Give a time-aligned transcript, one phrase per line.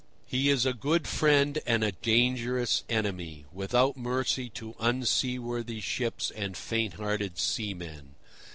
[0.25, 6.57] He is a good friend and a dangerous enemy, without mercy to unseaworthy ships and
[6.57, 8.15] faint hearted seamen.